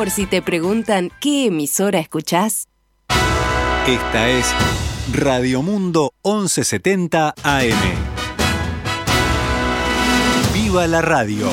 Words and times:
Por 0.00 0.08
si 0.08 0.24
te 0.24 0.40
preguntan 0.40 1.10
qué 1.20 1.48
emisora 1.48 1.98
escuchás. 1.98 2.68
Esta 3.86 4.30
es 4.30 4.46
Radio 5.12 5.60
Mundo 5.60 6.14
1170 6.24 7.34
AM. 7.42 7.74
¡Viva 10.54 10.86
la 10.86 11.02
radio! 11.02 11.50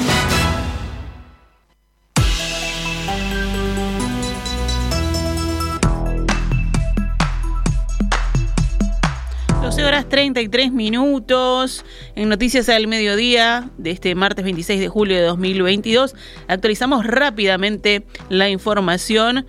12 9.78 9.88
horas 9.88 10.10
33 10.10 10.72
minutos. 10.72 11.86
En 12.16 12.30
Noticias 12.30 12.68
al 12.68 12.88
Mediodía 12.88 13.70
de 13.78 13.92
este 13.92 14.16
martes 14.16 14.44
26 14.44 14.80
de 14.80 14.88
julio 14.88 15.18
de 15.18 15.22
2022 15.22 16.16
actualizamos 16.48 17.06
rápidamente 17.06 18.04
la 18.28 18.50
información. 18.50 19.46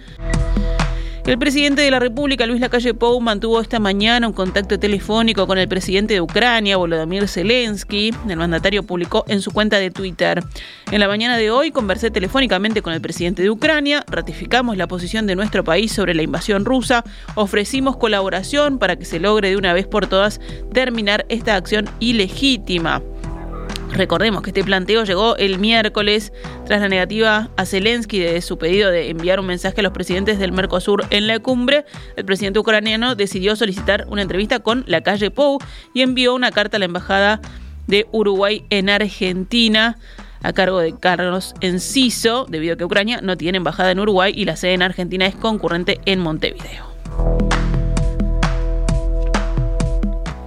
El 1.29 1.39
presidente 1.39 1.83
de 1.83 1.91
la 1.91 1.99
República, 1.99 2.47
Luis 2.47 2.59
Lacalle 2.59 2.95
Pou, 2.95 3.21
mantuvo 3.21 3.61
esta 3.61 3.79
mañana 3.79 4.27
un 4.27 4.33
contacto 4.33 4.79
telefónico 4.79 5.47
con 5.47 5.59
el 5.59 5.69
presidente 5.69 6.15
de 6.15 6.23
Ucrania, 6.23 6.79
Volodymyr 6.79 7.29
Zelensky. 7.29 8.15
El 8.27 8.39
mandatario 8.39 8.83
publicó 8.83 9.27
en 9.29 9.43
su 9.43 9.51
cuenta 9.51 9.79
de 9.79 9.91
Twitter. 9.91 10.43
En 10.91 11.01
la 11.01 11.07
mañana 11.07 11.37
de 11.37 11.51
hoy 11.51 11.71
conversé 11.71 12.11
telefónicamente 12.11 12.81
con 12.81 12.95
el 12.95 13.03
presidente 13.03 13.43
de 13.43 13.51
Ucrania, 13.51 14.07
ratificamos 14.09 14.79
la 14.79 14.87
posición 14.87 15.27
de 15.27 15.37
nuestro 15.37 15.65
país 15.65 15.93
sobre 15.93 16.15
la 16.15 16.23
invasión 16.23 16.65
rusa, 16.65 17.05
ofrecimos 17.35 17.99
colaboración 17.99 18.79
para 18.79 18.97
que 18.97 19.05
se 19.05 19.21
logre 19.21 19.51
de 19.51 19.59
una 19.59 19.75
vez 19.75 19.87
por 19.87 20.07
todas 20.07 20.41
terminar 20.73 21.27
esta 21.29 21.57
acción 21.57 21.91
ilegítima. 22.01 23.03
Recordemos 23.93 24.43
que 24.43 24.51
este 24.51 24.63
planteo 24.63 25.05
llegó 25.05 25.37
el 25.37 25.59
miércoles 25.59 26.33
tras 26.67 26.81
la 26.81 26.89
negativa 26.89 27.51
a 27.57 27.67
Zelensky 27.67 28.21
de 28.21 28.41
su 28.43 28.59
pedido 28.59 28.91
de 28.91 29.11
enviar 29.11 29.41
un 29.41 29.47
mensaje 29.47 29.81
a 29.81 29.83
los 29.83 29.93
presidentes 29.93 30.39
del 30.39 30.53
Mercosur 30.53 31.05
en 31.11 31.27
la 31.27 31.39
cumbre. 31.41 31.85
El 32.17 32.25
presidente 32.25 32.59
ucraniano 32.59 33.15
decidió 33.15 33.57
solicitar 33.57 34.07
una 34.09 34.23
entrevista 34.23 34.61
con 34.61 34.85
la 34.87 35.01
calle 35.01 35.31
Pou 35.31 35.59
y 35.95 36.03
envió 36.03 36.35
una 36.35 36.53
carta 36.53 36.77
a 36.77 36.81
la 36.81 36.85
embajada 36.85 37.41
de 37.87 38.07
Uruguay 38.13 38.65
en 38.71 38.91
Argentina 38.91 39.99
a 40.43 40.53
cargo 40.53 40.79
de 40.79 40.97
Carlos 40.97 41.55
Enciso, 41.61 42.47
debido 42.49 42.75
a 42.75 42.77
que 42.77 42.85
Ucrania 42.85 43.21
no 43.23 43.37
tiene 43.37 43.59
embajada 43.59 43.91
en 43.91 43.99
Uruguay 43.99 44.33
y 44.35 44.45
la 44.45 44.57
sede 44.57 44.75
en 44.75 44.83
Argentina 44.83 45.27
es 45.27 45.35
concurrente 45.35 46.01
en 46.05 46.21
Montevideo. 46.21 46.88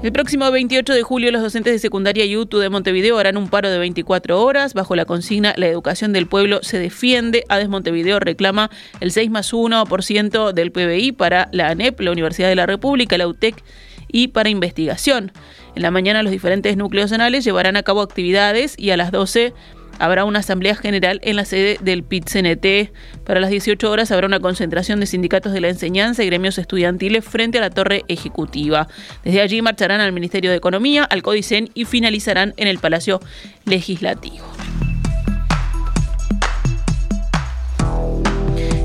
El 0.04 0.12
próximo 0.12 0.50
28 0.50 0.94
de 0.96 1.04
julio 1.04 1.32
los 1.32 1.44
docentes 1.44 1.74
de 1.74 1.78
secundaria 1.78 2.26
y 2.26 2.36
UTU 2.36 2.58
de 2.58 2.70
Montevideo 2.70 3.20
harán 3.20 3.38
un 3.38 3.50
paro 3.50 3.70
de 3.70 3.78
24 3.78 4.42
horas 4.42 4.74
bajo 4.74 4.96
la 4.96 5.06
consigna 5.06 5.54
La 5.58 5.68
educación 5.68 6.12
del 6.12 6.26
pueblo 6.26 6.64
se 6.64 6.80
defiende. 6.80 7.44
ADES 7.50 7.70
Montevideo 7.70 8.20
reclama 8.20 8.72
el 9.00 9.12
6 9.12 9.30
más 9.30 9.54
1% 9.54 10.54
del 10.54 10.72
PBI 10.72 11.12
para 11.12 11.50
la 11.52 11.70
ANEP, 11.70 12.00
la 12.00 12.12
Universidad 12.12 12.50
de 12.50 12.56
la 12.56 12.66
República, 12.66 13.16
la 13.20 13.28
UTEC 13.28 13.64
y 14.12 14.30
para 14.30 14.50
investigación. 14.50 15.34
En 15.76 15.84
la 15.84 15.92
mañana 15.92 16.24
los 16.24 16.32
diferentes 16.32 16.78
núcleos 16.78 17.12
zonales 17.12 17.44
llevarán 17.44 17.78
a 17.78 17.84
cabo 17.84 18.02
actividades 18.02 18.74
y 18.80 18.90
a 18.90 18.98
las 18.98 19.12
12 19.12 19.54
habrá 20.02 20.26
una 20.26 20.40
asamblea 20.40 20.76
general 20.76 21.20
en 21.24 21.36
la 21.36 21.46
sede 21.46 21.78
del 21.80 22.04
PIT-CNT. 22.04 22.92
Para 23.24 23.40
las 23.40 23.52
18 23.52 23.90
horas 23.90 24.12
habrá 24.12 24.26
una 24.26 24.40
concentración 24.40 25.00
de 25.00 25.06
sindicatos 25.06 25.54
de 25.54 25.62
la 25.62 25.70
enseñanza 25.70 26.24
y 26.24 26.26
gremios 26.26 26.58
estudiantiles 26.58 27.24
frente 27.24 27.60
a 27.60 27.62
la 27.62 27.70
torre 27.70 28.04
ejecutiva. 28.08 28.88
Desde 29.24 29.42
allí 29.42 29.62
marcharán 29.62 30.02
al 30.02 30.12
Ministerio 30.12 30.50
de 30.50 30.58
Economía, 30.58 31.04
al 31.04 31.22
Codicen 31.22 31.70
y 31.76 31.86
finalizarán 31.86 32.54
en 32.58 32.68
el 32.68 32.80
Palacio 32.80 33.20
Legislativo. 33.66 34.61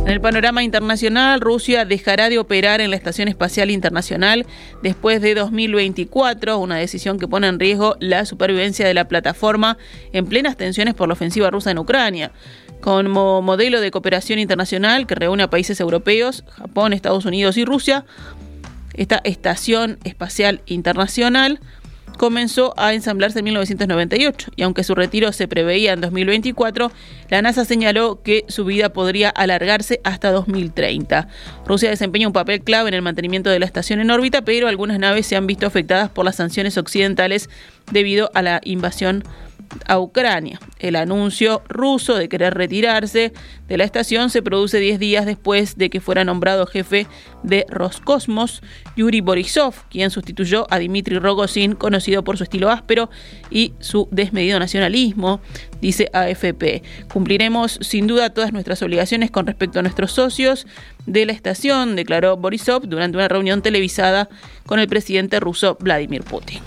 En 0.06 0.12
el 0.12 0.20
panorama 0.20 0.62
internacional, 0.62 1.40
Rusia 1.40 1.84
dejará 1.84 2.28
de 2.28 2.38
operar 2.38 2.80
en 2.80 2.90
la 2.90 2.96
Estación 2.96 3.26
Espacial 3.26 3.72
Internacional 3.72 4.46
después 4.80 5.20
de 5.20 5.34
2024, 5.34 6.58
una 6.58 6.76
decisión 6.76 7.18
que 7.18 7.26
pone 7.26 7.48
en 7.48 7.58
riesgo 7.58 7.96
la 7.98 8.24
supervivencia 8.24 8.86
de 8.86 8.94
la 8.94 9.08
plataforma 9.08 9.78
en 10.12 10.26
plenas 10.26 10.56
tensiones 10.56 10.94
por 10.94 11.08
la 11.08 11.14
ofensiva 11.14 11.50
rusa 11.50 11.72
en 11.72 11.78
Ucrania. 11.78 12.30
Como 12.80 13.42
modelo 13.42 13.80
de 13.80 13.90
cooperación 13.90 14.38
internacional 14.38 15.08
que 15.08 15.16
reúne 15.16 15.42
a 15.42 15.50
países 15.50 15.80
europeos, 15.80 16.44
Japón, 16.50 16.92
Estados 16.92 17.24
Unidos 17.24 17.56
y 17.56 17.64
Rusia, 17.64 18.04
esta 18.94 19.20
Estación 19.24 19.98
Espacial 20.04 20.60
Internacional 20.66 21.58
comenzó 22.16 22.74
a 22.76 22.94
ensamblarse 22.94 23.40
en 23.40 23.44
1998 23.46 24.52
y 24.56 24.62
aunque 24.62 24.84
su 24.84 24.94
retiro 24.94 25.32
se 25.32 25.48
preveía 25.48 25.92
en 25.92 26.00
2024, 26.00 26.90
la 27.28 27.42
NASA 27.42 27.64
señaló 27.64 28.22
que 28.22 28.44
su 28.48 28.64
vida 28.64 28.90
podría 28.90 29.30
alargarse 29.30 30.00
hasta 30.04 30.30
2030. 30.30 31.28
Rusia 31.66 31.90
desempeña 31.90 32.26
un 32.26 32.32
papel 32.32 32.62
clave 32.62 32.88
en 32.88 32.94
el 32.94 33.02
mantenimiento 33.02 33.50
de 33.50 33.58
la 33.58 33.66
estación 33.66 34.00
en 34.00 34.10
órbita, 34.10 34.42
pero 34.42 34.68
algunas 34.68 34.98
naves 34.98 35.26
se 35.26 35.36
han 35.36 35.46
visto 35.46 35.66
afectadas 35.66 36.10
por 36.10 36.24
las 36.24 36.36
sanciones 36.36 36.76
occidentales 36.78 37.50
debido 37.92 38.30
a 38.34 38.42
la 38.42 38.60
invasión 38.64 39.24
a 39.86 39.98
Ucrania. 39.98 40.58
El 40.78 40.96
anuncio 40.96 41.62
ruso 41.68 42.16
de 42.16 42.28
querer 42.28 42.54
retirarse 42.54 43.32
de 43.68 43.76
la 43.76 43.84
estación 43.84 44.30
se 44.30 44.42
produce 44.42 44.78
10 44.78 44.98
días 44.98 45.26
después 45.26 45.76
de 45.76 45.90
que 45.90 46.00
fuera 46.00 46.24
nombrado 46.24 46.66
jefe 46.66 47.06
de 47.42 47.66
Roscosmos 47.68 48.62
Yuri 48.96 49.20
Borisov, 49.20 49.74
quien 49.90 50.10
sustituyó 50.10 50.66
a 50.70 50.78
Dmitry 50.78 51.18
Rogozin, 51.18 51.74
conocido 51.74 52.24
por 52.24 52.36
su 52.36 52.44
estilo 52.44 52.70
áspero 52.70 53.10
y 53.50 53.74
su 53.80 54.08
desmedido 54.10 54.58
nacionalismo, 54.58 55.40
dice 55.80 56.10
AFP. 56.12 56.82
Cumpliremos 57.12 57.78
sin 57.82 58.06
duda 58.06 58.30
todas 58.30 58.52
nuestras 58.52 58.82
obligaciones 58.82 59.30
con 59.30 59.46
respecto 59.46 59.78
a 59.78 59.82
nuestros 59.82 60.12
socios 60.12 60.66
de 61.06 61.26
la 61.26 61.32
estación, 61.32 61.96
declaró 61.96 62.36
Borisov 62.36 62.86
durante 62.86 63.16
una 63.16 63.28
reunión 63.28 63.62
televisada 63.62 64.28
con 64.66 64.80
el 64.80 64.88
presidente 64.88 65.40
ruso 65.40 65.76
Vladimir 65.80 66.22
Putin. 66.22 66.60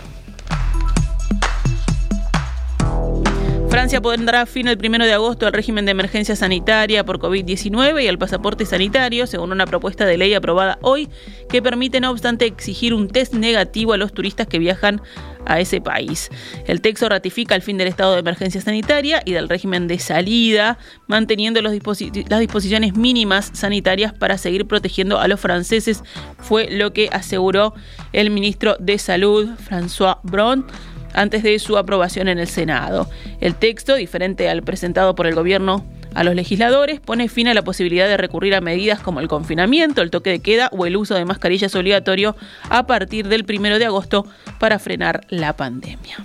Francia 3.70 4.02
pondrá 4.02 4.48
fin 4.48 4.68
el 4.68 4.80
1 4.84 5.06
de 5.06 5.14
agosto 5.14 5.46
al 5.46 5.54
régimen 5.54 5.86
de 5.86 5.92
emergencia 5.92 6.36
sanitaria 6.36 7.06
por 7.06 7.20
COVID-19 7.20 8.04
y 8.04 8.08
al 8.08 8.18
pasaporte 8.18 8.66
sanitario, 8.66 9.28
según 9.28 9.52
una 9.52 9.68
propuesta 9.68 10.08
de 10.08 10.18
ley 10.18 10.34
aprobada 10.34 10.80
hoy, 10.82 11.08
que 11.50 11.62
permite, 11.62 12.02
no 12.02 12.10
obstante, 12.10 12.46
exigir 12.46 12.96
un 12.96 13.08
test 13.08 13.36
negativo 13.36 13.94
a 13.94 13.98
los 13.98 14.12
turistas 14.12 14.48
que 14.48 14.58
viajan 14.58 15.02
a 15.46 15.60
ese 15.60 15.82
país. 15.82 16.30
El 16.66 16.82
texto 16.82 17.08
ratifica 17.10 17.54
el 17.54 17.62
fin 17.62 17.78
del 17.78 17.88
estado 17.88 18.14
de 18.14 18.20
emergencia 18.22 18.60
sanitaria 18.60 19.22
y 19.24 19.34
del 19.34 19.48
régimen 19.48 19.88
de 19.88 20.00
salida, 20.00 20.80
manteniendo 21.08 21.62
las 21.62 21.72
disposiciones 21.72 22.96
mínimas 22.96 23.52
sanitarias 23.54 24.14
para 24.14 24.40
seguir 24.40 24.66
protegiendo 24.66 25.20
a 25.20 25.28
los 25.28 25.40
franceses, 25.40 26.04
fue 26.40 26.70
lo 26.72 26.92
que 26.92 27.10
aseguró 27.12 27.76
el 28.14 28.32
ministro 28.32 28.78
de 28.80 28.98
Salud, 28.98 29.48
François 29.70 30.18
Braun 30.24 30.66
antes 31.14 31.44
de 31.44 31.58
su 31.60 31.78
aprobación 31.78 32.28
en 32.28 32.40
el 32.40 32.48
Senado. 32.48 33.10
El 33.42 33.56
texto, 33.56 33.96
diferente 33.96 34.50
al 34.50 34.64
presentado 34.64 35.16
por 35.16 35.28
el 35.28 35.36
gobierno 35.36 35.86
a 36.16 36.24
los 36.24 36.36
legisladores, 36.36 37.00
pone 37.00 37.30
fin 37.30 37.48
a 37.48 37.54
la 37.54 37.62
posibilidad 37.62 38.08
de 38.08 38.18
recurrir 38.18 38.56
a 38.56 38.62
medidas 38.62 39.00
como 39.00 39.20
el 39.20 39.28
confinamiento, 39.28 40.02
el 40.02 40.10
toque 40.10 40.32
de 40.32 40.40
queda 40.40 40.70
o 40.72 40.86
el 40.86 40.98
uso 40.98 41.16
de 41.16 41.26
mascarillas 41.26 41.76
obligatorio 41.76 42.36
a 42.70 42.88
partir 42.88 43.28
del 43.28 43.46
primero 43.46 43.80
de 43.80 43.86
agosto 43.86 44.26
para 44.60 44.80
frenar 44.80 45.22
la 45.30 45.54
pandemia. 45.54 46.18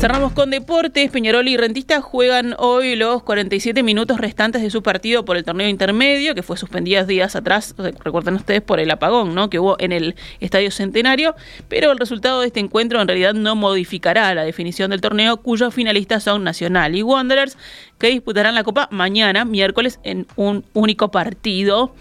Cerramos 0.00 0.32
con 0.32 0.48
deportes. 0.48 1.10
Peñarol 1.10 1.46
y 1.46 1.58
Rentista 1.58 2.00
juegan 2.00 2.54
hoy 2.56 2.96
los 2.96 3.22
47 3.22 3.82
minutos 3.82 4.18
restantes 4.18 4.62
de 4.62 4.70
su 4.70 4.82
partido 4.82 5.26
por 5.26 5.36
el 5.36 5.44
torneo 5.44 5.68
intermedio, 5.68 6.34
que 6.34 6.42
fue 6.42 6.56
suspendido 6.56 7.04
días 7.04 7.36
atrás, 7.36 7.74
recuerden 7.76 8.36
ustedes, 8.36 8.62
por 8.62 8.80
el 8.80 8.90
apagón 8.90 9.34
¿no? 9.34 9.50
que 9.50 9.58
hubo 9.58 9.76
en 9.78 9.92
el 9.92 10.14
Estadio 10.40 10.70
Centenario. 10.70 11.34
Pero 11.68 11.92
el 11.92 11.98
resultado 11.98 12.40
de 12.40 12.46
este 12.46 12.60
encuentro 12.60 13.02
en 13.02 13.08
realidad 13.08 13.34
no 13.34 13.56
modificará 13.56 14.34
la 14.34 14.42
definición 14.42 14.88
del 14.88 15.02
torneo, 15.02 15.36
cuyos 15.36 15.74
finalistas 15.74 16.22
son 16.22 16.44
Nacional 16.44 16.96
y 16.96 17.02
Wanderers, 17.02 17.58
que 17.98 18.08
disputarán 18.08 18.54
la 18.54 18.64
Copa 18.64 18.88
mañana, 18.90 19.44
miércoles, 19.44 20.00
en 20.02 20.26
un 20.34 20.64
único 20.72 21.10
partido. 21.10 21.94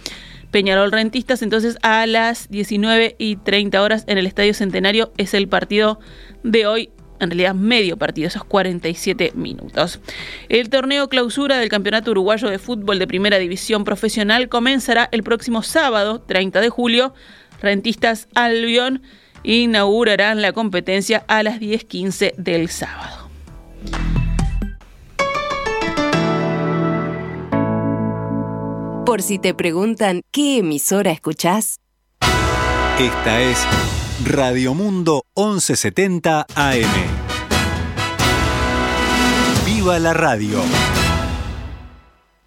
Peñarol 0.51 0.93
Rentistas. 0.93 1.41
Entonces 1.41 1.77
a 1.81 2.07
las 2.07 2.49
19 2.49 3.17
y 3.19 3.35
30 3.35 3.83
horas 3.83 4.05
en 4.07 4.17
el 4.17 4.25
Estadio 4.25 4.53
Centenario 4.53 5.11
es 5.17 5.33
el 5.33 5.49
partido 5.49 5.99
de 6.43 6.65
hoy 6.65 6.89
en 7.19 7.29
realidad 7.29 7.53
medio 7.53 7.97
partido, 7.97 8.27
esos 8.27 8.43
47 8.43 9.33
minutos. 9.35 9.99
El 10.49 10.69
torneo 10.69 11.09
clausura 11.09 11.57
del 11.57 11.69
Campeonato 11.69 12.11
Uruguayo 12.11 12.49
de 12.49 12.59
Fútbol 12.59 12.99
de 12.99 13.07
Primera 13.07 13.37
División 13.37 13.83
Profesional 13.83 14.49
comenzará 14.49 15.09
el 15.11 15.23
próximo 15.23 15.63
sábado, 15.63 16.21
30 16.21 16.61
de 16.61 16.69
julio. 16.69 17.13
Rentistas 17.61 18.27
Albion 18.35 19.01
inaugurarán 19.43 20.41
la 20.41 20.53
competencia 20.53 21.23
a 21.27 21.43
las 21.43 21.59
10.15 21.59 22.35
del 22.35 22.69
sábado. 22.69 23.29
Por 29.05 29.23
si 29.23 29.39
te 29.39 29.55
preguntan 29.55 30.21
qué 30.31 30.59
emisora 30.59 31.11
escuchás. 31.11 31.79
Esta 32.99 33.41
es 33.41 33.65
Radio 34.25 34.73
Mundo 34.73 35.25
1170 35.35 36.45
AM. 36.53 36.83
¡Viva 39.65 39.97
la 39.97 40.13
radio! 40.13 40.61